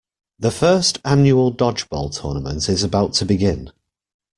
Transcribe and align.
The 0.39 0.49
First 0.49 0.97
Annual 1.05 1.53
Dodgeball 1.57 2.19
Tournament 2.19 2.67
is 2.69 2.81
about 2.81 3.13
to 3.13 3.25
begin. 3.27 3.71